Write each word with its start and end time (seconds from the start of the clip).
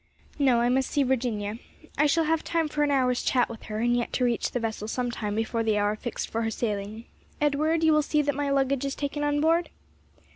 "No, 0.39 0.61
I 0.61 0.69
must 0.69 0.89
see 0.89 1.03
Virginia. 1.03 1.59
I 1.95 2.07
shall 2.07 2.23
have 2.23 2.43
time 2.43 2.67
for 2.67 2.81
an 2.81 2.89
hour's 2.89 3.21
chat 3.21 3.49
with 3.49 3.61
her 3.65 3.77
and 3.81 3.95
yet 3.95 4.11
to 4.13 4.23
reach 4.25 4.49
the 4.49 4.59
vessel 4.59 4.87
some 4.87 5.11
time 5.11 5.35
before 5.35 5.61
the 5.61 5.77
hour 5.77 5.95
fixed 5.95 6.31
for 6.31 6.41
her 6.41 6.49
sailing. 6.49 7.05
Edward, 7.39 7.83
you 7.83 7.93
will 7.93 8.01
see 8.01 8.23
that 8.23 8.33
my 8.33 8.49
luggage 8.49 8.83
is 8.83 8.95
taken 8.95 9.23
on 9.23 9.39
board?" 9.39 9.69